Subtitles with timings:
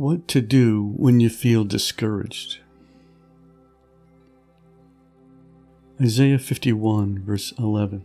[0.00, 2.60] What to do when you feel discouraged.
[6.00, 8.02] Isaiah 51, verse 11.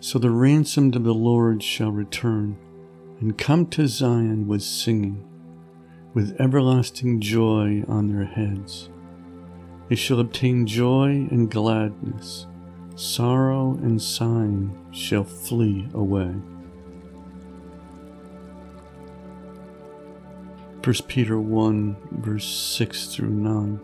[0.00, 2.56] So the ransomed of the Lord shall return
[3.20, 5.28] and come to Zion with singing,
[6.14, 8.88] with everlasting joy on their heads.
[9.90, 12.46] They shall obtain joy and gladness,
[12.94, 16.34] sorrow and sighing shall flee away.
[20.82, 23.80] 1 Peter 1, verse 6 through 9.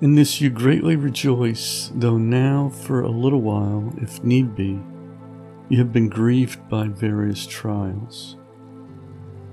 [0.00, 4.80] In this you greatly rejoice, though now for a little while, if need be,
[5.68, 8.36] you have been grieved by various trials.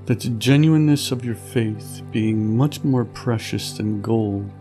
[0.05, 4.51] That the genuineness of your faith, being much more precious than gold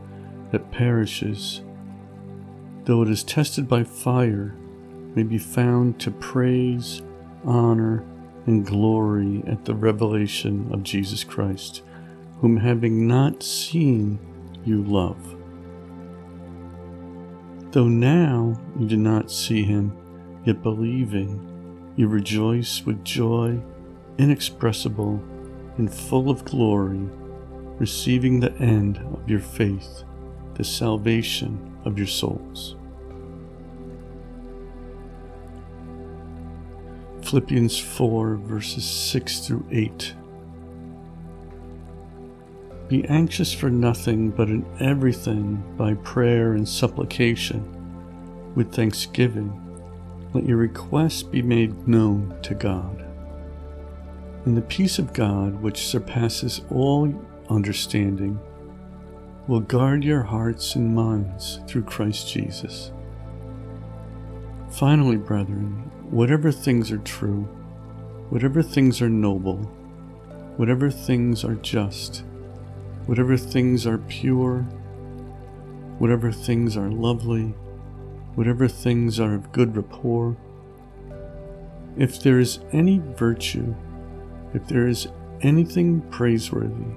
[0.50, 1.62] that perishes,
[2.84, 4.54] though it is tested by fire,
[5.14, 7.00] may be found to praise,
[7.42, 8.04] honor,
[8.46, 11.82] and glory at the revelation of Jesus Christ,
[12.40, 14.18] whom having not seen,
[14.65, 15.37] you love.
[17.73, 19.96] Though now you do not see him,
[20.45, 21.48] yet believing,
[21.96, 23.60] you rejoice with joy
[24.18, 25.23] inexpressible
[25.79, 27.09] and full of glory,
[27.79, 30.04] receiving the end of your faith,
[30.54, 32.76] the salvation of your souls.
[37.33, 40.15] Philippians 4, verses 6 through 8.
[42.88, 47.65] Be anxious for nothing, but in everything, by prayer and supplication,
[48.55, 49.51] with thanksgiving,
[50.35, 53.03] let your requests be made known to God.
[54.45, 57.15] And the peace of God, which surpasses all
[57.49, 58.38] understanding,
[59.47, 62.93] will guard your hearts and minds through Christ Jesus.
[64.71, 67.44] Finally, brethren, whatever things are true,
[68.28, 69.56] whatever things are noble,
[70.59, 72.22] whatever things are just,
[73.06, 74.60] whatever things are pure,
[75.98, 77.54] whatever things are lovely,
[78.34, 80.36] whatever things are of good rapport,
[81.97, 83.75] if there is any virtue,
[84.53, 85.09] if there is
[85.41, 86.94] anything praiseworthy,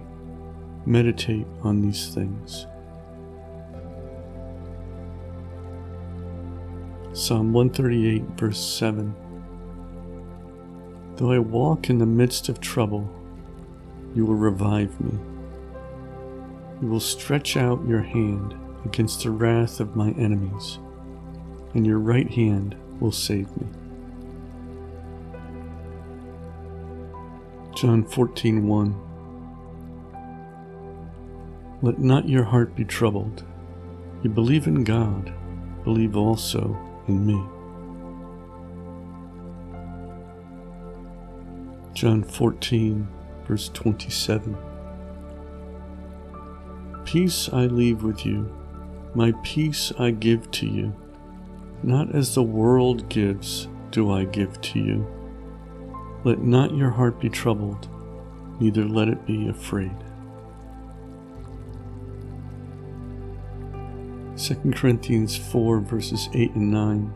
[0.85, 2.67] meditate on these things.
[7.15, 9.15] Psalm 138, verse 7.
[11.15, 13.09] Though I walk in the midst of trouble,
[14.13, 15.17] you will revive me.
[16.81, 18.53] You will stretch out your hand
[18.83, 20.77] against the wrath of my enemies,
[21.73, 23.67] and your right hand will save me.
[27.75, 28.93] John 14:1
[31.81, 33.45] Let not your heart be troubled.
[34.21, 35.33] You believe in God,
[35.85, 36.77] believe also
[37.07, 37.43] in me.
[41.93, 43.07] John 14,
[43.47, 44.57] verse 27.
[47.05, 48.51] Peace I leave with you,
[49.13, 50.93] my peace I give to you.
[51.83, 55.07] Not as the world gives, do I give to you.
[56.23, 57.87] Let not your heart be troubled,
[58.59, 59.95] neither let it be afraid.
[64.37, 67.13] 2 Corinthians 4, verses 8 and 9.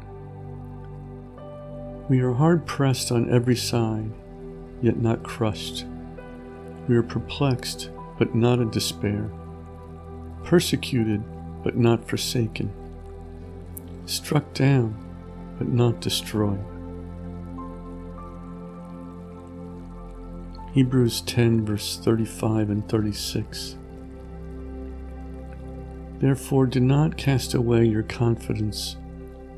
[2.07, 4.09] We are hard pressed on every side,
[4.81, 5.85] yet not crushed.
[6.87, 9.29] We are perplexed, but not in despair.
[10.45, 11.21] Persecuted,
[11.61, 12.71] but not forsaken.
[14.05, 14.95] Struck down,
[15.57, 16.63] but not destroyed.
[20.71, 23.75] Hebrews 10, verse 35 and 36.
[26.19, 28.97] Therefore, do not cast away your confidence,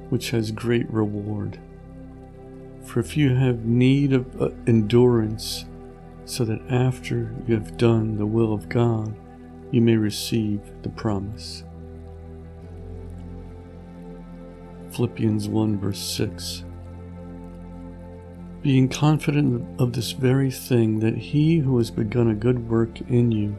[0.10, 1.60] which has great reward.
[2.86, 5.66] For if you have need of uh, endurance,
[6.26, 9.16] so that after you have done the will of God,
[9.72, 11.64] you may receive the promise.
[14.92, 16.64] Philippians 1 verse 6.
[18.62, 23.32] Being confident of this very thing, that he who has begun a good work in
[23.32, 23.58] you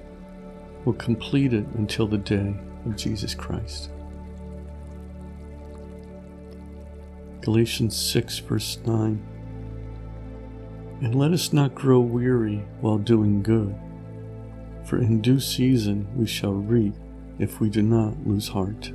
[0.85, 3.91] will complete it until the day of Jesus Christ.
[7.41, 9.21] Galatians 6, verse 9.
[11.01, 13.75] And let us not grow weary while doing good,
[14.85, 16.95] for in due season we shall reap
[17.39, 18.93] if we do not lose heart.